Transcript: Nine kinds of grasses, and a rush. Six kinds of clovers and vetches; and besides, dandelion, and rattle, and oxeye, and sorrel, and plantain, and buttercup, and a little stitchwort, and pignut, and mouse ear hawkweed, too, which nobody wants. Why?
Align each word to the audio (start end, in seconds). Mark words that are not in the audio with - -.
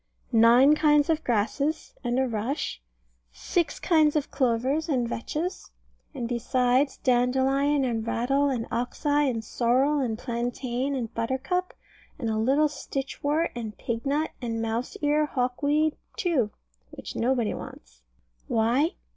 Nine 0.33 0.73
kinds 0.73 1.11
of 1.11 1.23
grasses, 1.23 1.93
and 2.03 2.17
a 2.17 2.27
rush. 2.27 2.81
Six 3.31 3.79
kinds 3.79 4.15
of 4.15 4.31
clovers 4.31 4.89
and 4.89 5.07
vetches; 5.07 5.69
and 6.15 6.27
besides, 6.27 6.97
dandelion, 6.97 7.85
and 7.85 8.07
rattle, 8.07 8.49
and 8.49 8.65
oxeye, 8.71 9.25
and 9.29 9.43
sorrel, 9.45 9.99
and 9.99 10.17
plantain, 10.17 10.95
and 10.95 11.13
buttercup, 11.13 11.75
and 12.17 12.31
a 12.31 12.37
little 12.39 12.67
stitchwort, 12.67 13.51
and 13.55 13.77
pignut, 13.77 14.31
and 14.41 14.59
mouse 14.59 14.97
ear 15.03 15.27
hawkweed, 15.27 15.95
too, 16.17 16.49
which 16.89 17.15
nobody 17.15 17.53
wants. 17.53 18.01
Why? 18.47 18.95